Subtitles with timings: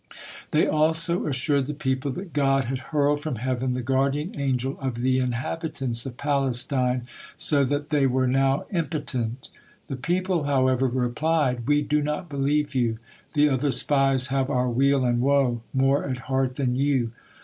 [0.49, 4.95] They also assured the people that God had hurled from heaven the guardian angel of
[4.95, 7.05] the inhabitants of Palestine,
[7.37, 9.49] so that they were now impotent.
[9.89, 12.97] The people, however, replied: "We do not believe you;
[13.35, 17.11] the other spies have our weal and woe more at heart than you."